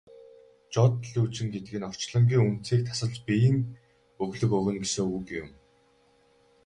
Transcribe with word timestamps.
Жод 0.73 0.95
лүйжин 1.13 1.47
гэдэг 1.51 1.75
нь 1.79 1.87
орчлонгийн 1.91 2.45
үндсийг 2.49 2.81
тасалж 2.89 3.15
биеийн 3.27 3.57
өглөг 4.23 4.51
өгнө 4.57 4.73
гэсэн 4.83 5.05
үг 5.17 5.27
юм. 5.41 5.49